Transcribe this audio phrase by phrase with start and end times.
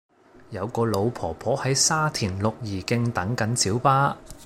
[0.49, 4.17] 有個老婆婆喺沙田綠怡徑等緊小巴